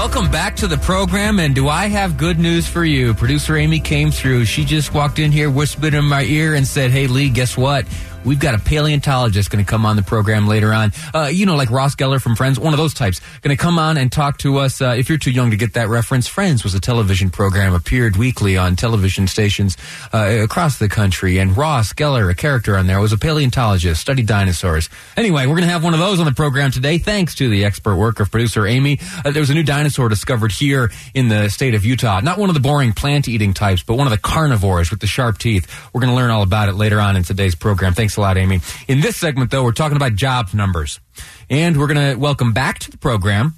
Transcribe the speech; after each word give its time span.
Welcome 0.00 0.30
back 0.30 0.56
to 0.56 0.66
the 0.66 0.78
program, 0.78 1.38
and 1.38 1.54
do 1.54 1.68
I 1.68 1.86
have 1.88 2.16
good 2.16 2.38
news 2.38 2.66
for 2.66 2.86
you? 2.86 3.12
Producer 3.12 3.58
Amy 3.58 3.80
came 3.80 4.10
through. 4.10 4.46
She 4.46 4.64
just 4.64 4.94
walked 4.94 5.18
in 5.18 5.30
here, 5.30 5.50
whispered 5.50 5.92
in 5.92 6.06
my 6.06 6.22
ear, 6.22 6.54
and 6.54 6.66
said, 6.66 6.90
Hey, 6.90 7.06
Lee, 7.06 7.28
guess 7.28 7.54
what? 7.54 7.84
We've 8.24 8.38
got 8.38 8.54
a 8.54 8.58
paleontologist 8.58 9.50
going 9.50 9.64
to 9.64 9.68
come 9.68 9.86
on 9.86 9.96
the 9.96 10.02
program 10.02 10.46
later 10.46 10.74
on. 10.74 10.92
Uh, 11.14 11.30
you 11.32 11.46
know, 11.46 11.56
like 11.56 11.70
Ross 11.70 11.96
Geller 11.96 12.20
from 12.20 12.36
Friends, 12.36 12.58
one 12.58 12.74
of 12.74 12.78
those 12.78 12.92
types. 12.92 13.20
Going 13.40 13.56
to 13.56 13.60
come 13.60 13.78
on 13.78 13.96
and 13.96 14.12
talk 14.12 14.36
to 14.38 14.58
us. 14.58 14.82
Uh, 14.82 14.94
if 14.96 15.08
you're 15.08 15.18
too 15.18 15.30
young 15.30 15.50
to 15.52 15.56
get 15.56 15.72
that 15.74 15.88
reference, 15.88 16.28
Friends 16.28 16.62
was 16.62 16.74
a 16.74 16.80
television 16.80 17.30
program, 17.30 17.72
appeared 17.72 18.16
weekly 18.16 18.58
on 18.58 18.76
television 18.76 19.26
stations 19.26 19.76
uh, 20.12 20.38
across 20.42 20.78
the 20.78 20.88
country. 20.88 21.38
And 21.38 21.56
Ross 21.56 21.94
Geller, 21.94 22.30
a 22.30 22.34
character 22.34 22.76
on 22.76 22.86
there, 22.86 23.00
was 23.00 23.12
a 23.12 23.18
paleontologist, 23.18 24.00
studied 24.00 24.26
dinosaurs. 24.26 24.90
Anyway, 25.16 25.46
we're 25.46 25.56
going 25.56 25.66
to 25.66 25.72
have 25.72 25.82
one 25.82 25.94
of 25.94 26.00
those 26.00 26.20
on 26.20 26.26
the 26.26 26.32
program 26.32 26.70
today, 26.70 26.98
thanks 26.98 27.34
to 27.36 27.48
the 27.48 27.64
expert 27.64 27.96
work 27.96 28.20
of 28.20 28.30
producer 28.30 28.66
Amy. 28.66 28.98
Uh, 29.24 29.30
there 29.30 29.40
was 29.40 29.50
a 29.50 29.54
new 29.54 29.62
dinosaur 29.62 30.10
discovered 30.10 30.52
here 30.52 30.90
in 31.14 31.28
the 31.28 31.48
state 31.48 31.74
of 31.74 31.86
Utah. 31.86 32.20
Not 32.20 32.38
one 32.38 32.50
of 32.50 32.54
the 32.54 32.60
boring 32.60 32.92
plant 32.92 33.28
eating 33.28 33.54
types, 33.54 33.82
but 33.82 33.94
one 33.94 34.06
of 34.06 34.10
the 34.10 34.18
carnivores 34.18 34.90
with 34.90 35.00
the 35.00 35.06
sharp 35.06 35.38
teeth. 35.38 35.66
We're 35.94 36.02
going 36.02 36.12
to 36.12 36.16
learn 36.16 36.30
all 36.30 36.42
about 36.42 36.68
it 36.68 36.74
later 36.74 37.00
on 37.00 37.16
in 37.16 37.22
today's 37.22 37.54
program. 37.54 37.94
Thanks 37.94 38.09
a 38.16 38.20
lot, 38.20 38.36
Amy. 38.36 38.60
In 38.88 39.00
this 39.00 39.16
segment, 39.16 39.50
though, 39.50 39.64
we're 39.64 39.72
talking 39.72 39.96
about 39.96 40.14
jobs 40.14 40.54
numbers. 40.54 41.00
And 41.48 41.78
we're 41.78 41.86
going 41.86 42.14
to 42.14 42.20
welcome 42.20 42.52
back 42.52 42.78
to 42.80 42.90
the 42.90 42.98
program 42.98 43.54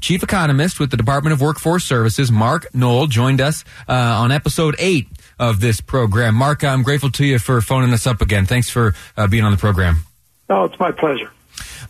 Chief 0.00 0.22
Economist 0.22 0.78
with 0.78 0.90
the 0.90 0.96
Department 0.98 1.32
of 1.32 1.40
Workforce 1.40 1.82
Services, 1.82 2.30
Mark 2.30 2.66
Knold, 2.74 3.10
joined 3.10 3.40
us 3.40 3.64
uh, 3.88 3.92
on 3.92 4.32
episode 4.32 4.76
eight 4.78 5.08
of 5.38 5.60
this 5.60 5.80
program. 5.80 6.34
Mark, 6.34 6.62
I'm 6.62 6.82
grateful 6.82 7.10
to 7.12 7.24
you 7.24 7.38
for 7.38 7.60
phoning 7.60 7.92
us 7.92 8.06
up 8.06 8.20
again. 8.20 8.44
Thanks 8.44 8.68
for 8.68 8.94
uh, 9.16 9.26
being 9.26 9.44
on 9.44 9.50
the 9.50 9.56
program. 9.58 10.04
Oh, 10.50 10.64
it's 10.64 10.78
my 10.78 10.92
pleasure. 10.92 11.30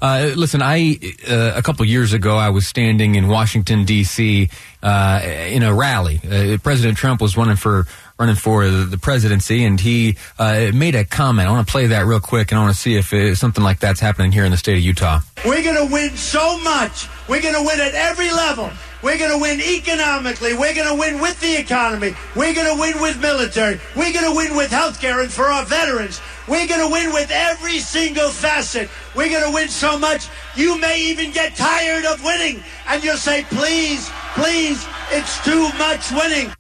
Uh, 0.00 0.32
listen, 0.36 0.62
I 0.62 0.98
uh, 1.28 1.52
a 1.54 1.62
couple 1.62 1.84
years 1.84 2.12
ago 2.12 2.36
I 2.36 2.50
was 2.50 2.66
standing 2.66 3.14
in 3.14 3.28
Washington 3.28 3.84
D.C. 3.84 4.48
Uh, 4.82 5.20
in 5.48 5.62
a 5.62 5.74
rally. 5.74 6.20
Uh, 6.24 6.58
President 6.58 6.98
Trump 6.98 7.20
was 7.20 7.36
running 7.36 7.56
for 7.56 7.86
running 8.18 8.36
for 8.36 8.68
the 8.68 8.98
presidency, 8.98 9.64
and 9.64 9.80
he 9.80 10.16
uh, 10.38 10.70
made 10.72 10.94
a 10.94 11.04
comment. 11.04 11.48
I 11.48 11.52
want 11.52 11.66
to 11.66 11.70
play 11.70 11.86
that 11.86 12.06
real 12.06 12.20
quick, 12.20 12.52
and 12.52 12.58
I 12.58 12.62
want 12.62 12.74
to 12.74 12.80
see 12.80 12.96
if 12.96 13.12
it, 13.12 13.36
something 13.36 13.64
like 13.64 13.80
that's 13.80 14.00
happening 14.00 14.30
here 14.30 14.44
in 14.44 14.50
the 14.50 14.56
state 14.56 14.76
of 14.76 14.82
Utah. 14.84 15.20
We're 15.44 15.64
going 15.64 15.86
to 15.88 15.92
win 15.92 16.16
so 16.16 16.58
much. 16.60 17.08
We're 17.28 17.42
going 17.42 17.54
to 17.54 17.62
win 17.62 17.80
at 17.80 17.94
every 17.94 18.30
level. 18.30 18.70
We're 19.02 19.18
going 19.18 19.32
to 19.32 19.38
win 19.38 19.60
economically. 19.60 20.54
We're 20.54 20.74
going 20.74 20.88
to 20.88 20.98
win 20.98 21.20
with 21.20 21.38
the 21.40 21.56
economy. 21.56 22.14
We're 22.34 22.54
going 22.54 22.74
to 22.74 22.80
win 22.80 23.02
with 23.02 23.20
military. 23.20 23.78
We're 23.94 24.12
going 24.12 24.24
to 24.24 24.34
win 24.34 24.56
with 24.56 24.70
health 24.70 25.00
care 25.00 25.20
and 25.20 25.30
for 25.30 25.44
our 25.44 25.64
veterans. 25.66 26.20
We're 26.46 26.66
going 26.66 26.86
to 26.86 26.92
win 26.92 27.12
with 27.12 27.30
every 27.30 27.78
single 27.78 28.28
facet. 28.28 28.90
We're 29.14 29.30
going 29.30 29.44
to 29.44 29.54
win 29.54 29.68
so 29.68 29.98
much, 29.98 30.28
you 30.54 30.78
may 30.78 31.00
even 31.00 31.30
get 31.30 31.56
tired 31.56 32.04
of 32.04 32.22
winning. 32.22 32.62
And 32.86 33.02
you'll 33.02 33.16
say, 33.16 33.44
please, 33.44 34.10
please, 34.34 34.86
it's 35.10 35.42
too 35.44 35.68
much 35.78 36.10
winning 36.12 36.52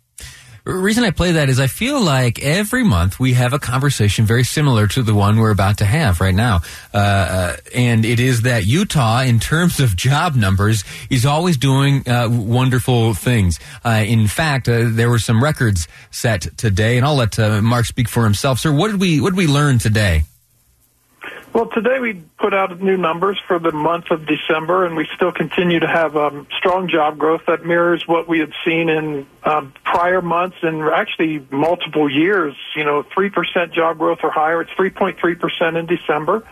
reason 0.72 1.04
I 1.04 1.10
play 1.10 1.32
that 1.32 1.50
is 1.50 1.60
I 1.60 1.66
feel 1.66 2.00
like 2.00 2.42
every 2.42 2.84
month 2.84 3.20
we 3.20 3.34
have 3.34 3.52
a 3.52 3.58
conversation 3.58 4.24
very 4.24 4.44
similar 4.44 4.86
to 4.88 5.02
the 5.02 5.14
one 5.14 5.38
we're 5.38 5.50
about 5.50 5.78
to 5.78 5.84
have 5.84 6.20
right 6.20 6.34
now. 6.34 6.60
Uh, 6.92 6.96
uh, 6.96 7.56
and 7.74 8.04
it 8.04 8.18
is 8.18 8.42
that 8.42 8.64
Utah, 8.66 9.20
in 9.20 9.40
terms 9.40 9.78
of 9.78 9.94
job 9.94 10.34
numbers, 10.34 10.82
is 11.10 11.26
always 11.26 11.58
doing 11.58 12.08
uh, 12.08 12.28
wonderful 12.30 13.12
things. 13.12 13.60
Uh, 13.84 14.04
in 14.06 14.26
fact, 14.26 14.68
uh, 14.68 14.88
there 14.88 15.10
were 15.10 15.18
some 15.18 15.42
records 15.42 15.86
set 16.10 16.56
today, 16.56 16.96
and 16.96 17.04
I'll 17.04 17.16
let 17.16 17.38
uh, 17.38 17.60
Mark 17.60 17.84
speak 17.84 18.08
for 18.08 18.24
himself. 18.24 18.58
Sir, 18.58 18.72
what 18.72 18.90
did 18.90 19.00
we 19.00 19.20
what 19.20 19.30
did 19.30 19.36
we 19.36 19.46
learn 19.46 19.78
today? 19.78 20.24
Well, 21.54 21.66
today 21.66 22.00
we 22.00 22.14
put 22.36 22.52
out 22.52 22.80
new 22.82 22.96
numbers 22.96 23.40
for 23.46 23.60
the 23.60 23.70
month 23.70 24.10
of 24.10 24.26
December, 24.26 24.84
and 24.84 24.96
we 24.96 25.06
still 25.14 25.30
continue 25.30 25.78
to 25.78 25.86
have 25.86 26.16
um, 26.16 26.48
strong 26.58 26.88
job 26.88 27.16
growth 27.16 27.42
that 27.46 27.64
mirrors 27.64 28.02
what 28.08 28.26
we 28.26 28.40
had 28.40 28.50
seen 28.64 28.88
in 28.88 29.24
um, 29.44 29.72
prior 29.84 30.20
months 30.20 30.56
and 30.62 30.82
actually 30.82 31.46
multiple 31.52 32.10
years. 32.10 32.56
You 32.74 32.82
know, 32.82 33.04
3% 33.04 33.72
job 33.72 33.98
growth 33.98 34.18
or 34.24 34.32
higher. 34.32 34.62
It's 34.62 34.72
3.3% 34.72 35.78
in 35.78 35.86
December. 35.86 36.42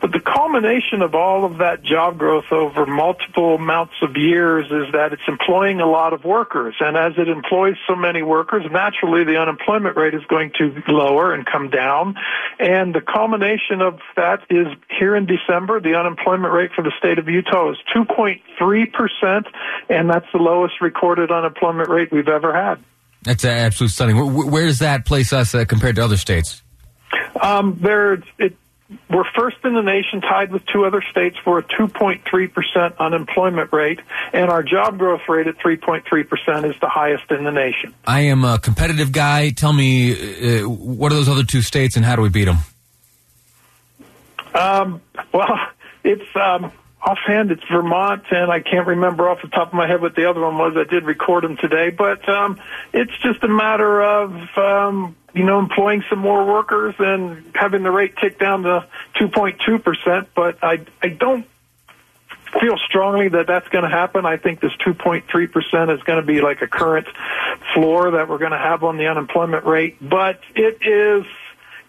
But 0.00 0.10
the 0.10 0.18
culmination 0.18 1.02
of 1.02 1.14
all 1.14 1.44
of 1.44 1.58
that 1.58 1.84
job 1.84 2.18
growth 2.18 2.50
over 2.50 2.84
multiple 2.84 3.54
amounts 3.54 3.94
of 4.02 4.16
years 4.16 4.66
is 4.72 4.92
that 4.92 5.12
it's 5.12 5.22
employing 5.28 5.80
a 5.80 5.86
lot 5.86 6.12
of 6.12 6.24
workers. 6.24 6.74
And 6.80 6.96
as 6.96 7.12
it 7.16 7.28
employs 7.28 7.76
so 7.86 7.94
many 7.94 8.24
workers, 8.24 8.64
naturally 8.72 9.22
the 9.22 9.36
unemployment 9.36 9.96
rate 9.96 10.14
is 10.14 10.24
going 10.28 10.50
to 10.58 10.82
lower 10.88 11.32
and 11.32 11.46
come 11.46 11.70
down. 11.70 12.16
And 12.58 12.92
the 12.92 13.02
culmination 13.02 13.80
of 13.80 14.00
that 14.16 14.47
is 14.50 14.66
here 14.98 15.14
in 15.14 15.26
December, 15.26 15.80
the 15.80 15.94
unemployment 15.94 16.52
rate 16.52 16.70
for 16.74 16.82
the 16.82 16.92
state 16.98 17.18
of 17.18 17.28
Utah 17.28 17.70
is 17.72 17.76
2.3%, 17.94 19.46
and 19.88 20.10
that's 20.10 20.26
the 20.32 20.38
lowest 20.38 20.80
recorded 20.80 21.30
unemployment 21.30 21.88
rate 21.88 22.10
we've 22.10 22.28
ever 22.28 22.54
had. 22.54 22.82
That's 23.22 23.44
absolutely 23.44 23.92
stunning. 23.92 24.16
Where, 24.16 24.46
where 24.46 24.66
does 24.66 24.78
that 24.78 25.04
place 25.04 25.32
us 25.32 25.54
uh, 25.54 25.64
compared 25.64 25.96
to 25.96 26.04
other 26.04 26.16
states? 26.16 26.62
Um, 27.40 27.78
there, 27.82 28.22
it, 28.38 28.56
we're 29.10 29.24
first 29.36 29.58
in 29.64 29.74
the 29.74 29.82
nation, 29.82 30.22
tied 30.22 30.50
with 30.50 30.64
two 30.66 30.84
other 30.84 31.02
states 31.10 31.36
for 31.44 31.58
a 31.58 31.62
2.3% 31.62 32.98
unemployment 32.98 33.72
rate, 33.72 34.00
and 34.32 34.50
our 34.50 34.62
job 34.62 34.98
growth 34.98 35.20
rate 35.28 35.46
at 35.46 35.58
3.3% 35.58 36.70
is 36.70 36.76
the 36.80 36.88
highest 36.88 37.30
in 37.30 37.44
the 37.44 37.52
nation. 37.52 37.94
I 38.06 38.22
am 38.22 38.44
a 38.44 38.58
competitive 38.58 39.12
guy. 39.12 39.50
Tell 39.50 39.72
me, 39.72 40.60
uh, 40.62 40.68
what 40.68 41.12
are 41.12 41.16
those 41.16 41.28
other 41.28 41.44
two 41.44 41.60
states, 41.60 41.96
and 41.96 42.04
how 42.04 42.16
do 42.16 42.22
we 42.22 42.30
beat 42.30 42.46
them? 42.46 42.58
Um, 44.54 45.00
well, 45.32 45.58
it's 46.04 46.36
um, 46.36 46.72
offhand, 47.02 47.50
it's 47.50 47.62
Vermont, 47.70 48.24
and 48.30 48.50
I 48.50 48.60
can't 48.60 48.86
remember 48.86 49.28
off 49.28 49.42
the 49.42 49.48
top 49.48 49.68
of 49.68 49.74
my 49.74 49.86
head 49.86 50.00
what 50.00 50.14
the 50.14 50.28
other 50.28 50.40
one 50.40 50.58
was. 50.58 50.76
I 50.76 50.84
did 50.84 51.04
record 51.04 51.44
them 51.44 51.56
today, 51.56 51.90
but 51.90 52.28
um, 52.28 52.60
it's 52.92 53.16
just 53.18 53.42
a 53.44 53.48
matter 53.48 54.02
of 54.02 54.32
um, 54.56 55.16
you 55.34 55.44
know 55.44 55.58
employing 55.58 56.02
some 56.08 56.18
more 56.18 56.44
workers 56.44 56.94
and 56.98 57.44
having 57.54 57.82
the 57.82 57.90
rate 57.90 58.16
tick 58.16 58.38
down 58.38 58.62
to 58.64 58.86
2.2 59.16 59.82
percent. 59.82 60.28
But 60.34 60.58
I 60.62 60.80
I 61.02 61.08
don't 61.08 61.46
feel 62.60 62.78
strongly 62.78 63.28
that 63.28 63.46
that's 63.46 63.68
going 63.68 63.84
to 63.84 63.90
happen. 63.90 64.24
I 64.26 64.36
think 64.36 64.60
this 64.60 64.72
2.3% 64.76 65.94
is 65.94 66.02
going 66.02 66.20
to 66.20 66.26
be 66.26 66.40
like 66.40 66.62
a 66.62 66.66
current 66.66 67.06
floor 67.74 68.12
that 68.12 68.28
we're 68.28 68.38
going 68.38 68.52
to 68.52 68.58
have 68.58 68.84
on 68.84 68.96
the 68.96 69.06
unemployment 69.06 69.64
rate. 69.64 69.96
But 70.00 70.40
it 70.54 70.78
is, 70.86 71.26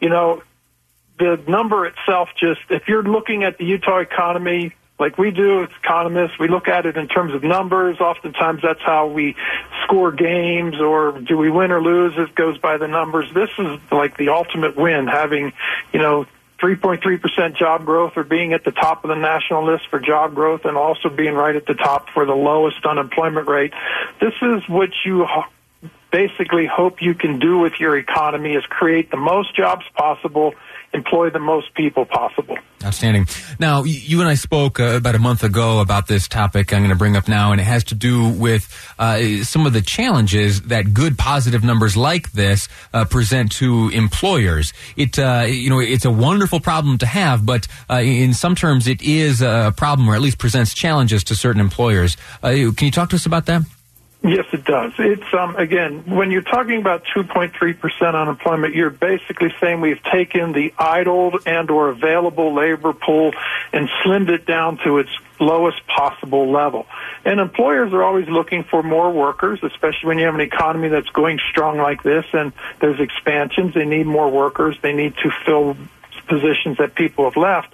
you 0.01 0.09
know, 0.09 0.43
the 1.19 1.39
number 1.47 1.85
itself 1.85 2.29
just, 2.37 2.61
if 2.69 2.87
you're 2.87 3.03
looking 3.03 3.43
at 3.43 3.57
the 3.57 3.65
Utah 3.65 3.99
economy, 3.99 4.73
like 4.99 5.17
we 5.17 5.31
do 5.31 5.63
as 5.63 5.69
economists, 5.81 6.37
we 6.39 6.47
look 6.47 6.67
at 6.67 6.85
it 6.85 6.97
in 6.97 7.07
terms 7.07 7.33
of 7.33 7.43
numbers. 7.43 7.99
Oftentimes 7.99 8.61
that's 8.61 8.81
how 8.81 9.07
we 9.07 9.35
score 9.83 10.11
games 10.11 10.79
or 10.79 11.19
do 11.19 11.37
we 11.37 11.49
win 11.49 11.71
or 11.71 11.81
lose? 11.81 12.13
It 12.17 12.35
goes 12.35 12.57
by 12.57 12.77
the 12.77 12.87
numbers. 12.87 13.31
This 13.33 13.49
is 13.57 13.79
like 13.91 14.17
the 14.17 14.29
ultimate 14.29 14.75
win, 14.75 15.07
having, 15.07 15.53
you 15.93 15.99
know, 15.99 16.25
3.3% 16.59 17.55
job 17.55 17.85
growth 17.85 18.13
or 18.17 18.25
being 18.25 18.51
at 18.51 18.65
the 18.65 18.71
top 18.71 19.05
of 19.05 19.09
the 19.09 19.15
national 19.15 19.65
list 19.65 19.87
for 19.89 19.99
job 19.99 20.35
growth 20.35 20.65
and 20.65 20.75
also 20.75 21.07
being 21.07 21.33
right 21.33 21.55
at 21.55 21.65
the 21.65 21.73
top 21.73 22.09
for 22.09 22.25
the 22.25 22.35
lowest 22.35 22.85
unemployment 22.85 23.47
rate. 23.47 23.73
This 24.19 24.33
is 24.41 24.67
what 24.67 24.89
you 25.05 25.25
basically 26.11 26.65
hope 26.65 27.01
you 27.01 27.13
can 27.13 27.39
do 27.39 27.59
with 27.59 27.73
your 27.79 27.97
economy 27.97 28.53
is 28.53 28.65
create 28.65 29.11
the 29.11 29.17
most 29.17 29.55
jobs 29.55 29.85
possible 29.95 30.53
employ 30.93 31.29
the 31.29 31.39
most 31.39 31.73
people 31.75 32.05
possible. 32.05 32.57
Outstanding. 32.83 33.27
Now, 33.59 33.83
you 33.83 34.21
and 34.21 34.29
I 34.29 34.35
spoke 34.35 34.79
uh, 34.79 34.95
about 34.95 35.15
a 35.15 35.19
month 35.19 35.43
ago 35.43 35.81
about 35.81 36.07
this 36.07 36.27
topic 36.27 36.73
I'm 36.73 36.79
going 36.79 36.89
to 36.89 36.95
bring 36.95 37.15
up 37.15 37.27
now, 37.27 37.51
and 37.51 37.59
it 37.59 37.65
has 37.65 37.83
to 37.85 37.95
do 37.95 38.29
with 38.29 38.93
uh, 38.97 39.43
some 39.43 39.65
of 39.65 39.73
the 39.73 39.81
challenges 39.81 40.61
that 40.63 40.93
good 40.93 41.17
positive 41.17 41.63
numbers 41.63 41.97
like 41.97 42.31
this 42.31 42.69
uh, 42.93 43.05
present 43.05 43.51
to 43.53 43.89
employers. 43.89 44.73
It, 44.95 45.19
uh, 45.19 45.45
you 45.47 45.69
know, 45.69 45.79
it's 45.79 46.05
a 46.05 46.11
wonderful 46.11 46.59
problem 46.59 46.97
to 46.99 47.05
have, 47.05 47.45
but 47.45 47.67
uh, 47.89 47.95
in 47.95 48.33
some 48.33 48.55
terms, 48.55 48.87
it 48.87 49.01
is 49.01 49.41
a 49.41 49.73
problem, 49.75 50.09
or 50.09 50.15
at 50.15 50.21
least 50.21 50.37
presents 50.37 50.73
challenges 50.73 51.23
to 51.25 51.35
certain 51.35 51.61
employers. 51.61 52.17
Uh, 52.41 52.71
can 52.75 52.85
you 52.85 52.91
talk 52.91 53.09
to 53.09 53.15
us 53.15 53.25
about 53.25 53.45
that? 53.47 53.63
Yes, 54.21 54.45
it 54.51 54.65
does. 54.65 54.91
It's 54.99 55.33
um, 55.33 55.55
again 55.55 56.03
when 56.05 56.29
you're 56.29 56.41
talking 56.41 56.79
about 56.79 57.05
2.3 57.15 57.79
percent 57.79 58.17
unemployment, 58.17 58.75
you're 58.75 58.89
basically 58.89 59.53
saying 59.61 59.79
we've 59.79 60.03
taken 60.03 60.51
the 60.51 60.73
idled 60.77 61.43
and 61.45 61.71
or 61.71 61.87
available 61.87 62.53
labor 62.53 62.91
pool 62.91 63.31
and 63.71 63.87
slimmed 64.03 64.27
it 64.27 64.45
down 64.45 64.77
to 64.83 64.97
its 64.97 65.09
lowest 65.39 65.87
possible 65.87 66.51
level. 66.51 66.85
And 67.23 67.39
employers 67.39 67.93
are 67.93 68.03
always 68.03 68.27
looking 68.27 68.65
for 68.65 68.83
more 68.83 69.09
workers, 69.09 69.59
especially 69.63 70.07
when 70.07 70.17
you 70.17 70.25
have 70.25 70.35
an 70.35 70.41
economy 70.41 70.89
that's 70.89 71.09
going 71.09 71.39
strong 71.49 71.77
like 71.77 72.03
this 72.03 72.25
and 72.33 72.51
there's 72.81 72.99
expansions. 72.99 73.73
They 73.73 73.85
need 73.85 74.05
more 74.05 74.29
workers. 74.29 74.75
They 74.81 74.91
need 74.91 75.15
to 75.23 75.31
fill 75.45 75.77
positions 76.29 76.77
that 76.77 76.95
people 76.95 77.25
have 77.25 77.35
left. 77.35 77.73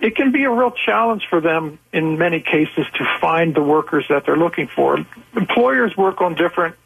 It 0.00 0.16
can 0.16 0.32
be 0.32 0.44
a 0.44 0.50
real 0.50 0.70
challenge 0.70 1.26
for 1.28 1.40
them 1.40 1.78
in 1.92 2.18
many 2.18 2.40
cases 2.40 2.86
to 2.94 3.04
find 3.20 3.54
the 3.54 3.62
workers 3.62 4.06
that 4.08 4.24
they're 4.24 4.36
looking 4.36 4.68
for. 4.68 4.98
Employers 5.36 5.96
work 5.96 6.20
on 6.20 6.34
different 6.34 6.76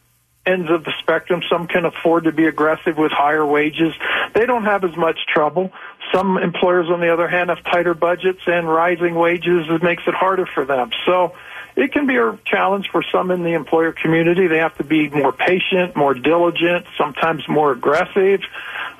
ends 0.46 0.70
of 0.70 0.84
the 0.84 0.92
spectrum. 1.00 1.42
Some 1.48 1.66
can 1.66 1.84
afford 1.84 2.24
to 2.24 2.32
be 2.32 2.46
aggressive 2.46 2.96
with 2.96 3.12
higher 3.12 3.44
wages. 3.44 3.92
They 4.34 4.46
don't 4.46 4.64
have 4.64 4.84
as 4.84 4.96
much 4.96 5.18
trouble. 5.32 5.70
Some 6.12 6.38
employers, 6.38 6.88
on 6.90 7.00
the 7.00 7.12
other 7.12 7.28
hand, 7.28 7.50
have 7.50 7.62
tighter 7.64 7.94
budgets 7.94 8.40
and 8.46 8.68
rising 8.68 9.14
wages. 9.14 9.66
It 9.68 9.82
makes 9.82 10.02
it 10.06 10.14
harder 10.14 10.46
for 10.46 10.64
them. 10.64 10.90
So 11.06 11.34
it 11.80 11.92
can 11.92 12.06
be 12.06 12.16
a 12.16 12.38
challenge 12.44 12.90
for 12.90 13.02
some 13.10 13.30
in 13.30 13.42
the 13.42 13.54
employer 13.54 13.92
community. 13.92 14.46
They 14.46 14.58
have 14.58 14.76
to 14.76 14.84
be 14.84 15.08
more 15.08 15.32
patient, 15.32 15.96
more 15.96 16.14
diligent, 16.14 16.86
sometimes 16.98 17.48
more 17.48 17.72
aggressive. 17.72 18.42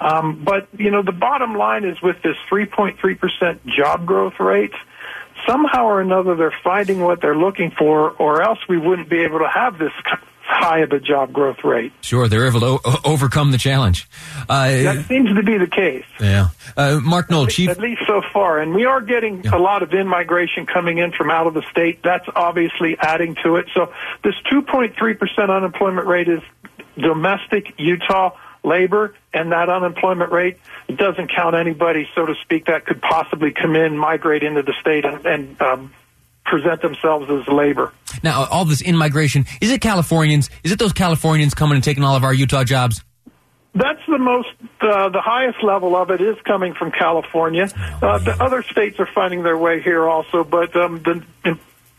Um, 0.00 0.42
but, 0.42 0.66
you 0.78 0.90
know, 0.90 1.02
the 1.02 1.12
bottom 1.12 1.54
line 1.54 1.84
is 1.84 2.00
with 2.00 2.22
this 2.22 2.36
3.3% 2.50 3.66
job 3.66 4.06
growth 4.06 4.40
rate, 4.40 4.72
somehow 5.46 5.84
or 5.84 6.00
another 6.00 6.34
they're 6.34 6.54
finding 6.64 7.00
what 7.00 7.20
they're 7.20 7.36
looking 7.36 7.70
for, 7.70 8.10
or 8.12 8.42
else 8.42 8.58
we 8.68 8.78
wouldn't 8.78 9.10
be 9.10 9.20
able 9.20 9.40
to 9.40 9.48
have 9.48 9.78
this 9.78 9.92
high 10.50 10.81
of 10.81 10.93
a 10.93 11.00
job 11.00 11.32
growth 11.32 11.62
rate. 11.64 11.93
Sure, 12.00 12.29
they're 12.29 12.47
able 12.47 12.61
to 12.61 12.81
o- 12.85 13.00
overcome 13.05 13.52
the 13.52 13.58
challenge. 13.58 14.08
Uh, 14.49 14.69
that 14.69 15.06
seems 15.06 15.35
to 15.35 15.43
be 15.43 15.56
the 15.58 15.67
case. 15.67 16.05
Yeah. 16.19 16.49
Uh, 16.76 17.00
Mark 17.02 17.31
Knold, 17.31 17.49
at 17.49 17.55
Chief. 17.55 17.69
At 17.69 17.79
least 17.79 18.02
so 18.06 18.20
far. 18.32 18.58
And 18.58 18.75
we 18.75 18.85
are 18.85 19.00
getting 19.00 19.44
yeah. 19.44 19.55
a 19.55 19.58
lot 19.58 19.82
of 19.82 19.93
in 19.94 20.08
migration 20.08 20.67
coming 20.67 20.99
in 20.99 21.12
from 21.12 21.31
out 21.31 21.47
of 21.47 21.55
the 21.55 21.62
state. 21.70 22.02
That's 22.02 22.26
obviously 22.35 22.97
adding 22.99 23.37
to 23.43 23.56
it. 23.56 23.67
So 23.75 23.93
this 24.25 24.35
2.3% 24.52 25.56
unemployment 25.56 26.06
rate 26.06 26.29
is 26.29 26.41
domestic 26.99 27.75
Utah 27.79 28.37
labor, 28.62 29.14
and 29.32 29.52
that 29.52 29.69
unemployment 29.69 30.32
rate 30.32 30.58
doesn't 30.94 31.29
count 31.35 31.55
anybody, 31.55 32.08
so 32.14 32.26
to 32.26 32.35
speak, 32.43 32.67
that 32.67 32.85
could 32.85 33.00
possibly 33.00 33.52
come 33.52 33.75
in, 33.75 33.97
migrate 33.97 34.43
into 34.43 34.62
the 34.62 34.75
state, 34.81 35.05
and, 35.05 35.25
and 35.25 35.62
um, 35.62 35.93
present 36.44 36.82
themselves 36.82 37.31
as 37.31 37.46
labor. 37.48 37.92
Now, 38.22 38.46
all 38.46 38.64
this 38.64 38.81
in 38.81 38.96
migration, 38.96 39.46
is 39.60 39.70
it 39.70 39.81
Californians? 39.81 40.50
Is 40.64 40.72
it 40.72 40.78
those 40.78 40.92
Californians 40.92 41.54
coming 41.54 41.76
and 41.76 41.84
taking 41.84 42.04
all 42.04 42.16
of 42.16 42.25
our 42.25 42.34
Utah 42.34 42.64
jobs? 42.64 43.02
That's 43.72 44.00
the 44.08 44.19
most, 44.19 44.48
uh, 44.81 45.10
the 45.10 45.20
highest 45.20 45.62
level 45.62 45.94
of 45.94 46.10
it 46.10 46.20
is 46.20 46.37
coming 46.44 46.75
from 46.75 46.90
California. 46.90 47.69
Uh, 48.02 48.19
the 48.19 48.37
other 48.42 48.64
states 48.64 48.98
are 48.98 49.06
finding 49.06 49.44
their 49.44 49.56
way 49.56 49.81
here 49.81 50.08
also, 50.08 50.42
but 50.42 50.75
um, 50.75 51.00
the 51.04 51.25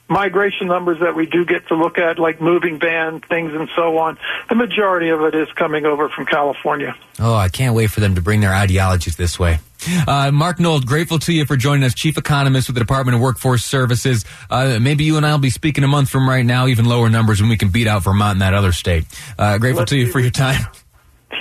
migration 0.09 0.67
numbers 0.67 0.99
that 0.99 1.15
we 1.15 1.25
do 1.25 1.45
get 1.45 1.69
to 1.69 1.75
look 1.75 1.97
at, 1.97 2.19
like 2.19 2.41
moving 2.41 2.77
van 2.77 3.21
things 3.21 3.53
and 3.53 3.69
so 3.73 3.97
on, 3.97 4.17
the 4.49 4.55
majority 4.55 5.09
of 5.09 5.21
it 5.21 5.33
is 5.33 5.47
coming 5.53 5.85
over 5.85 6.09
from 6.09 6.25
California. 6.25 6.93
Oh, 7.19 7.33
I 7.33 7.47
can't 7.47 7.73
wait 7.73 7.89
for 7.89 8.01
them 8.01 8.15
to 8.15 8.21
bring 8.21 8.41
their 8.41 8.53
ideologies 8.53 9.15
this 9.15 9.39
way. 9.39 9.59
Uh, 10.07 10.31
Mark 10.31 10.59
Knold, 10.59 10.85
grateful 10.85 11.19
to 11.19 11.33
you 11.33 11.45
for 11.45 11.57
joining 11.57 11.83
us, 11.83 11.93
chief 11.93 12.17
economist 12.17 12.67
with 12.67 12.75
the 12.75 12.81
Department 12.81 13.15
of 13.15 13.21
Workforce 13.21 13.63
Services. 13.63 14.25
Uh, 14.49 14.79
maybe 14.81 15.03
you 15.03 15.17
and 15.17 15.25
I 15.25 15.31
will 15.31 15.39
be 15.39 15.49
speaking 15.49 15.83
a 15.83 15.87
month 15.87 16.09
from 16.09 16.27
right 16.27 16.45
now, 16.45 16.67
even 16.67 16.85
lower 16.85 17.09
numbers, 17.09 17.41
when 17.41 17.49
we 17.49 17.57
can 17.57 17.69
beat 17.69 17.87
out 17.87 18.03
Vermont 18.03 18.33
and 18.33 18.41
that 18.41 18.53
other 18.53 18.71
state. 18.71 19.05
Uh, 19.37 19.57
grateful 19.57 19.81
Let's 19.81 19.91
to 19.91 19.97
you 19.97 20.07
for 20.11 20.19
your 20.19 20.31
time. 20.31 20.65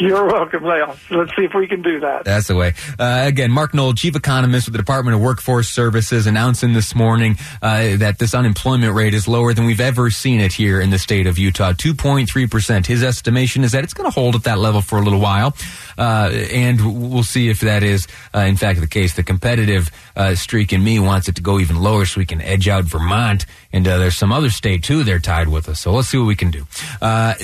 You're 0.10 0.24
welcome, 0.24 0.64
Leo. 0.64 0.96
Let's 1.10 1.36
see 1.36 1.44
if 1.44 1.52
we 1.54 1.66
can 1.66 1.82
do 1.82 2.00
that. 2.00 2.24
That's 2.24 2.46
the 2.46 2.56
way. 2.56 2.72
Uh, 2.98 3.24
again, 3.26 3.50
Mark 3.50 3.74
Knold, 3.74 3.98
chief 3.98 4.16
economist 4.16 4.66
with 4.66 4.72
the 4.72 4.78
Department 4.78 5.14
of 5.14 5.20
Workforce 5.20 5.68
Services, 5.68 6.26
announcing 6.26 6.72
this 6.72 6.94
morning 6.94 7.36
uh, 7.60 7.96
that 7.98 8.18
this 8.18 8.34
unemployment 8.34 8.94
rate 8.94 9.12
is 9.12 9.28
lower 9.28 9.52
than 9.52 9.66
we've 9.66 9.80
ever 9.80 10.10
seen 10.10 10.40
it 10.40 10.54
here 10.54 10.80
in 10.80 10.88
the 10.88 10.98
state 10.98 11.26
of 11.26 11.36
Utah, 11.36 11.72
2.3%. 11.72 12.86
His 12.86 13.02
estimation 13.02 13.62
is 13.62 13.72
that 13.72 13.84
it's 13.84 13.92
going 13.92 14.10
to 14.10 14.14
hold 14.14 14.36
at 14.36 14.44
that 14.44 14.58
level 14.58 14.80
for 14.80 14.98
a 14.98 15.02
little 15.02 15.20
while, 15.20 15.54
uh, 15.98 16.30
and 16.50 17.10
we'll 17.10 17.22
see 17.22 17.50
if 17.50 17.60
that 17.60 17.82
is, 17.82 18.08
uh, 18.34 18.38
in 18.38 18.56
fact, 18.56 18.80
the 18.80 18.86
case. 18.86 19.16
The 19.16 19.22
competitive 19.22 19.90
uh, 20.16 20.34
streak 20.34 20.72
in 20.72 20.82
me 20.82 20.98
wants 20.98 21.28
it 21.28 21.36
to 21.36 21.42
go 21.42 21.58
even 21.58 21.76
lower 21.76 22.06
so 22.06 22.20
we 22.20 22.26
can 22.26 22.40
edge 22.40 22.68
out 22.68 22.84
Vermont, 22.84 23.44
and 23.72 23.86
uh, 23.86 23.98
there's 23.98 24.16
some 24.16 24.32
other 24.32 24.50
state, 24.50 24.82
too, 24.82 25.04
they're 25.04 25.18
tied 25.18 25.48
with 25.48 25.68
us. 25.68 25.80
So 25.80 25.92
let's 25.92 26.08
see 26.08 26.18
what 26.18 26.26
we 26.26 26.36
can 26.36 26.50
do. 26.50 26.66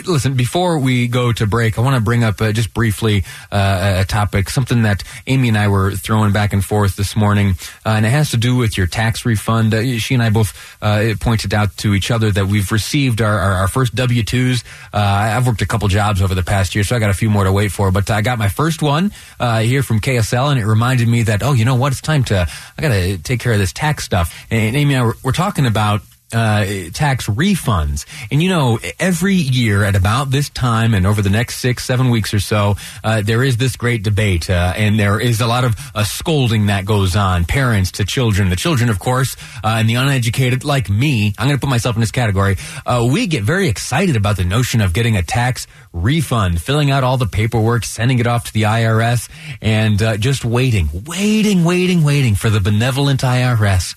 listen, 0.07 0.35
before 0.35 0.79
we 0.79 1.09
go 1.09 1.33
to 1.33 1.47
break, 1.47 1.79
I 1.79 1.83
want 1.83 1.97
to 1.97 2.03
bring 2.03 2.25
up 2.25 2.41
uh, 2.41 2.53
just 2.53 2.75
briefly 2.75 3.25
uh, 3.51 3.97
a 4.01 4.05
topic, 4.05 4.51
something 4.51 4.83
that 4.83 5.03
Amy 5.27 5.49
and 5.49 5.59
I 5.59 5.69
were 5.69 5.93
throwing 5.93 6.33
back 6.33 6.53
and 6.53 6.65
forth 6.65 6.97
this 6.97 7.17
morning, 7.17 7.55
uh, 7.85 7.91
and 7.91 8.07
it 8.07 8.11
has 8.11 8.31
to 8.31 8.37
do 8.37 8.57
with 8.57 8.77
your 8.77 8.87
tax 8.87 9.25
refund. 9.25 9.75
Uh, 9.75 9.99
she 9.99 10.15
and 10.15 10.23
I 10.23 10.31
both 10.31 10.77
uh, 10.83 11.15
pointed 11.21 11.55
out 11.55 11.77
to 11.79 11.95
each 11.95 12.11
other 12.11 12.31
that 12.31 12.47
we've 12.47 12.71
received 12.73 13.21
our, 13.21 13.39
our, 13.39 13.53
our 13.55 13.69
first 13.69 13.95
W 13.95 14.23
twos. 14.23 14.65
Uh, 14.93 14.99
I've 14.99 15.47
worked 15.47 15.63
a 15.63 15.67
couple 15.67 15.89
jobs 15.89 16.23
over 16.23 16.35
the 16.35 16.43
past 16.43 16.75
year, 16.75 16.85
so 16.85 16.97
I 16.97 16.99
got 16.99 17.11
a 17.11 17.15
few 17.15 17.31
more 17.31 17.45
to 17.45 17.53
wait 17.53 17.73
for. 17.73 17.91
But 17.91 18.11
I 18.11 18.23
got 18.23 18.39
my 18.39 18.49
first 18.49 18.83
one 18.83 19.11
here 19.41 19.83
from 19.83 20.01
KSL, 20.01 20.51
and 20.51 20.61
it 20.61 20.67
reminded 20.67 21.09
me 21.09 21.23
that 21.25 21.43
oh, 21.43 21.53
you 21.53 21.65
know 21.65 21.77
what? 21.77 21.93
It's 21.93 22.01
time 22.01 22.25
to 22.25 22.47
I 22.79 22.83
got 22.83 22.89
to 22.89 23.19
take 23.19 23.41
care 23.41 23.53
of 23.53 23.59
this 23.59 23.73
tax 23.73 24.05
stuff. 24.05 24.47
And 24.51 24.77
Amy 24.77 24.95
and 24.95 25.03
I 25.03 25.07
were, 25.07 25.17
we're 25.23 25.33
talking 25.33 25.67
about 25.67 26.03
uh, 26.33 26.65
tax 26.93 27.27
refunds. 27.29 28.05
And 28.31 28.43
you 28.43 28.49
know, 28.49 28.79
every 28.99 29.35
year 29.35 29.85
at 29.85 29.95
about 29.95 30.31
this 30.31 30.49
time 30.49 30.95
and 30.95 31.07
over 31.07 31.23
the 31.23 31.31
next 31.31 31.59
six, 31.59 31.85
seven 31.85 32.11
weeks 32.11 32.35
or 32.35 32.41
so, 32.41 32.77
uh, 33.05 33.23
there 33.23 33.45
is 33.45 33.57
this 33.59 33.77
great 33.77 34.03
debate, 34.03 34.51
uh, 34.51 34.73
and 34.77 34.99
there 34.99 35.21
is 35.21 35.41
a 35.41 35.47
lot 35.47 35.65
of 35.65 35.77
uh, 35.95 36.05
scolding 36.05 36.67
that 36.67 36.85
goes 36.85 37.15
on, 37.15 37.45
parents 37.45 37.93
to 37.93 38.05
children. 38.05 38.49
The 38.49 38.57
children, 38.57 38.91
of 38.91 38.99
course, 38.99 39.37
uh, 39.63 39.77
and 39.79 39.89
the 39.89 39.95
uneducated, 39.95 40.65
like 40.65 40.91
me, 40.91 41.33
I'm 41.39 41.47
going 41.47 41.57
to 41.57 41.61
put 41.61 41.71
myself 41.71 41.97
in 41.97 42.01
this 42.01 42.11
category. 42.11 42.57
Uh, 42.85 43.09
we 43.11 43.27
get 43.27 43.45
very 43.45 43.69
excited 43.69 44.17
about 44.17 44.37
the 44.37 44.45
notion 44.45 44.81
of 44.81 44.93
getting 44.93 45.17
a 45.17 45.23
tax 45.23 45.67
refund, 45.93 46.61
filling 46.61 46.91
out 46.91 47.05
all 47.05 47.17
the 47.17 47.27
paperwork, 47.27 47.85
sending 47.85 48.19
it 48.19 48.27
off 48.27 48.45
to 48.47 48.53
the 48.53 48.63
IRS, 48.63 49.29
and 49.63 49.99
just 50.21 50.45
waiting, 50.45 50.89
waiting, 51.07 51.65
waiting, 51.65 52.03
waiting 52.03 52.35
for 52.35 52.51
the 52.51 52.61
benevolent 52.61 53.21
IRS 53.21 53.95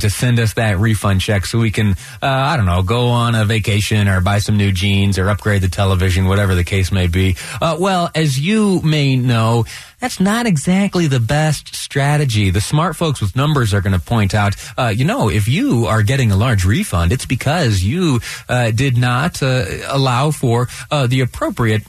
to 0.00 0.08
send 0.08 0.38
us 0.38 0.54
that 0.54 0.78
refund 0.78 1.20
check 1.20 1.44
so 1.44 1.58
we 1.58 1.71
can, 1.72 1.92
uh, 2.22 2.26
I 2.26 2.56
don't 2.56 2.66
know, 2.66 2.82
go 2.82 3.08
on 3.08 3.34
a 3.34 3.44
vacation 3.44 4.08
or 4.08 4.20
buy 4.20 4.38
some 4.38 4.56
new 4.56 4.72
jeans 4.72 5.18
or 5.18 5.28
upgrade 5.28 5.62
the 5.62 5.68
television, 5.68 6.26
whatever 6.26 6.54
the 6.54 6.64
case 6.64 6.92
may 6.92 7.06
be. 7.06 7.36
Uh, 7.60 7.76
well, 7.78 8.10
as 8.14 8.38
you 8.38 8.80
may 8.82 9.16
know, 9.16 9.64
that's 10.02 10.18
not 10.18 10.46
exactly 10.46 11.06
the 11.06 11.20
best 11.20 11.74
strategy. 11.76 12.50
The 12.50 12.60
smart 12.60 12.96
folks 12.96 13.20
with 13.20 13.36
numbers 13.36 13.72
are 13.72 13.80
going 13.80 13.92
to 13.92 14.04
point 14.04 14.34
out, 14.34 14.56
uh, 14.76 14.88
you 14.88 15.04
know, 15.04 15.28
if 15.28 15.46
you 15.46 15.86
are 15.86 16.02
getting 16.02 16.32
a 16.32 16.36
large 16.36 16.64
refund, 16.64 17.12
it's 17.12 17.26
because 17.26 17.84
you 17.84 18.20
uh, 18.48 18.72
did 18.72 18.96
not 18.96 19.42
uh, 19.42 19.64
allow 19.86 20.32
for 20.32 20.68
uh, 20.90 21.06
the 21.06 21.20
appropriate 21.20 21.82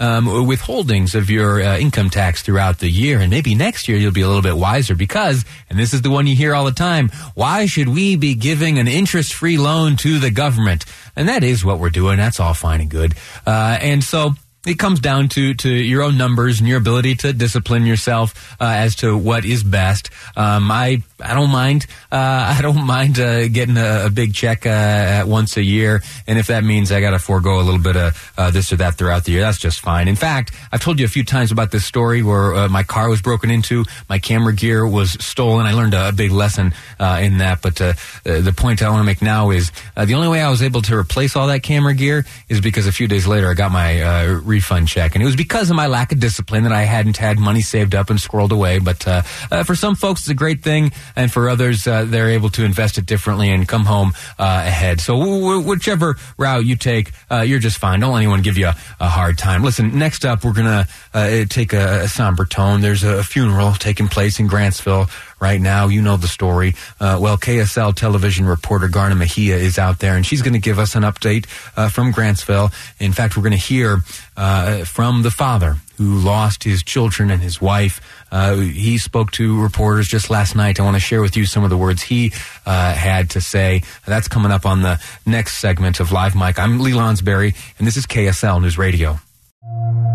um, 0.00 0.26
withholdings 0.26 1.14
of 1.14 1.30
your 1.30 1.62
uh, 1.62 1.78
income 1.78 2.10
tax 2.10 2.42
throughout 2.42 2.78
the 2.78 2.88
year. 2.88 3.20
And 3.20 3.30
maybe 3.30 3.54
next 3.54 3.86
year 3.86 3.98
you'll 3.98 4.12
be 4.12 4.22
a 4.22 4.26
little 4.26 4.42
bit 4.42 4.56
wiser 4.56 4.94
because, 4.94 5.44
and 5.68 5.78
this 5.78 5.94
is 5.94 6.02
the 6.02 6.10
one 6.10 6.26
you 6.26 6.34
hear 6.34 6.54
all 6.54 6.64
the 6.64 6.72
time, 6.72 7.10
why 7.34 7.66
should 7.66 7.88
we 7.88 8.16
be 8.16 8.34
giving 8.34 8.78
an 8.78 8.88
interest 8.88 9.34
free 9.34 9.58
loan 9.58 9.96
to 9.96 10.18
the 10.18 10.30
government? 10.30 10.84
And 11.14 11.28
that 11.28 11.44
is 11.44 11.64
what 11.64 11.78
we're 11.78 11.90
doing. 11.90 12.16
That's 12.16 12.40
all 12.40 12.54
fine 12.54 12.80
and 12.80 12.90
good. 12.90 13.14
Uh, 13.46 13.78
and 13.80 14.02
so, 14.02 14.34
it 14.66 14.78
comes 14.78 15.00
down 15.00 15.28
to, 15.30 15.54
to 15.54 15.70
your 15.70 16.02
own 16.02 16.18
numbers 16.18 16.60
and 16.60 16.68
your 16.68 16.76
ability 16.76 17.14
to 17.14 17.32
discipline 17.32 17.86
yourself 17.86 18.54
uh, 18.60 18.64
as 18.66 18.96
to 18.96 19.16
what 19.16 19.46
is 19.46 19.62
best. 19.64 20.10
Um, 20.36 20.70
I 20.70 21.02
I 21.22 21.34
don't 21.34 21.50
mind 21.50 21.86
uh, 22.12 22.16
I 22.58 22.60
don't 22.60 22.86
mind 22.86 23.18
uh, 23.18 23.48
getting 23.48 23.76
a, 23.76 24.06
a, 24.06 24.10
big 24.10 24.34
check 24.34 24.66
uh, 24.66 25.24
once 25.26 25.56
a 25.56 25.62
year, 25.62 26.02
and 26.26 26.38
if 26.38 26.48
that 26.48 26.64
means 26.64 26.92
I 26.92 27.00
got 27.00 27.10
to 27.10 27.18
forego 27.18 27.60
a 27.60 27.62
little 27.62 27.80
bit 27.80 27.96
of 27.96 28.32
uh, 28.36 28.50
this 28.50 28.72
or 28.72 28.76
that 28.76 28.96
throughout 28.96 29.24
the 29.24 29.32
year, 29.32 29.40
that's 29.40 29.58
just 29.58 29.80
fine. 29.80 30.08
In 30.08 30.16
fact, 30.16 30.52
I've 30.72 30.82
told 30.82 30.98
you 30.98 31.06
a 31.06 31.08
few 31.08 31.24
times 31.24 31.52
about 31.52 31.70
this 31.70 31.84
story 31.84 32.22
where 32.22 32.54
uh, 32.54 32.68
my 32.68 32.82
car 32.82 33.08
was 33.08 33.22
broken 33.22 33.50
into, 33.50 33.84
my 34.08 34.18
camera 34.18 34.52
gear 34.52 34.86
was 34.86 35.12
stolen. 35.24 35.66
I 35.66 35.72
learned 35.72 35.94
a, 35.94 36.08
a 36.08 36.12
big 36.12 36.32
lesson 36.32 36.74
in 36.98 37.38
that. 37.38 37.62
But 37.62 37.76
the 37.76 38.54
point 38.56 38.82
I 38.82 38.90
want 38.90 39.00
to 39.00 39.04
make 39.04 39.22
now 39.22 39.50
is 39.50 39.72
the 39.96 40.14
only 40.14 40.28
way 40.28 40.40
I 40.40 40.50
was 40.50 40.62
able 40.62 40.82
to 40.82 40.96
replace 40.96 41.36
all 41.36 41.46
that 41.48 41.62
camera 41.62 41.94
gear 41.94 42.26
is 42.48 42.60
because 42.60 42.86
a 42.86 42.92
few 42.92 43.08
days 43.08 43.26
later 43.26 43.50
I 43.50 43.54
got 43.54 43.72
my 43.72 44.24
refund 44.50 44.88
check. 44.88 45.14
And 45.14 45.22
it 45.22 45.26
was 45.26 45.36
because 45.36 45.70
of 45.70 45.76
my 45.76 45.86
lack 45.86 46.12
of 46.12 46.20
discipline 46.20 46.64
that 46.64 46.72
I 46.72 46.82
hadn't 46.82 47.16
had 47.16 47.38
money 47.38 47.62
saved 47.62 47.94
up 47.94 48.10
and 48.10 48.18
squirreled 48.18 48.50
away. 48.50 48.78
But 48.78 49.06
uh, 49.06 49.22
uh, 49.50 49.62
for 49.62 49.74
some 49.74 49.94
folks, 49.94 50.20
it's 50.22 50.30
a 50.30 50.34
great 50.34 50.62
thing. 50.62 50.92
And 51.16 51.32
for 51.32 51.48
others, 51.48 51.86
uh, 51.86 52.04
they're 52.04 52.30
able 52.30 52.50
to 52.50 52.64
invest 52.64 52.98
it 52.98 53.06
differently 53.06 53.50
and 53.50 53.66
come 53.66 53.86
home 53.86 54.12
uh, 54.38 54.62
ahead. 54.66 55.00
So 55.00 55.18
w- 55.18 55.60
whichever 55.60 56.16
route 56.36 56.66
you 56.66 56.76
take, 56.76 57.12
uh, 57.30 57.40
you're 57.40 57.60
just 57.60 57.78
fine. 57.78 58.00
Don't 58.00 58.12
let 58.12 58.18
anyone 58.18 58.42
give 58.42 58.58
you 58.58 58.66
a, 58.66 58.76
a 59.00 59.08
hard 59.08 59.38
time. 59.38 59.62
Listen, 59.62 59.98
next 59.98 60.24
up, 60.24 60.44
we're 60.44 60.52
going 60.52 60.66
to 60.66 60.88
uh, 61.14 61.44
take 61.48 61.72
a, 61.72 62.02
a, 62.02 62.08
somber 62.08 62.44
tone. 62.44 62.80
There's 62.80 63.04
a 63.04 63.22
funeral 63.22 63.72
taking 63.72 64.08
place 64.08 64.40
in 64.40 64.48
Grantsville 64.48 65.08
right 65.40 65.60
now. 65.60 65.88
You 65.88 66.02
know 66.02 66.16
the 66.16 66.28
story. 66.28 66.74
Uh, 67.00 67.18
well, 67.20 67.36
KSL 67.38 67.94
television 67.94 68.46
reporter 68.46 68.88
Garna 68.88 69.16
Mejia 69.16 69.56
is 69.56 69.78
out 69.78 69.98
there, 69.98 70.16
and 70.16 70.24
she's 70.24 70.42
going 70.42 70.52
to 70.52 70.60
give 70.60 70.78
us 70.78 70.94
an 70.94 71.02
update 71.02 71.46
uh, 71.76 71.88
from 71.88 72.12
Grantsville. 72.12 72.72
In 72.98 73.12
fact, 73.12 73.36
we're 73.36 73.42
going 73.42 73.52
to 73.52 73.58
hear 73.58 73.98
uh, 74.36 74.84
from 74.84 75.22
the 75.22 75.30
father 75.30 75.76
who 75.96 76.18
lost 76.18 76.64
his 76.64 76.82
children 76.82 77.30
and 77.30 77.42
his 77.42 77.60
wife. 77.60 78.00
Uh, 78.32 78.56
he 78.56 78.96
spoke 78.96 79.30
to 79.32 79.60
reporters 79.60 80.08
just 80.08 80.30
last 80.30 80.56
night. 80.56 80.80
I 80.80 80.82
want 80.82 80.96
to 80.96 81.00
share 81.00 81.20
with 81.20 81.36
you 81.36 81.44
some 81.44 81.64
of 81.64 81.70
the 81.70 81.76
words 81.76 82.02
he 82.02 82.32
uh, 82.64 82.94
had 82.94 83.30
to 83.30 83.40
say. 83.40 83.82
That's 84.06 84.28
coming 84.28 84.52
up 84.52 84.64
on 84.64 84.82
the 84.82 84.98
next 85.26 85.58
segment 85.58 86.00
of 86.00 86.12
Live 86.12 86.34
Mic. 86.34 86.58
I'm 86.58 86.80
Lee 86.80 86.92
Lonsberry, 86.92 87.54
and 87.78 87.86
this 87.86 87.96
is 87.96 88.06
KSL 88.06 88.62
News 88.62 88.78
Radio. 88.78 89.18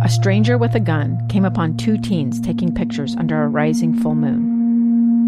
A 0.04 0.10
stranger 0.10 0.58
with 0.58 0.76
a 0.76 0.80
gun 0.80 1.28
came 1.30 1.46
upon 1.46 1.78
two 1.78 1.98
teens 1.98 2.40
taking 2.40 2.74
pictures 2.74 3.16
under 3.16 3.44
a 3.44 3.48
rising 3.48 3.96
full 3.96 4.16
moon. 4.16 4.55